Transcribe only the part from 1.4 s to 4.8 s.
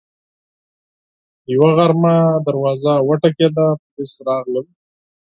یوه غرمه دروازه وټکېده، پولیس راغلل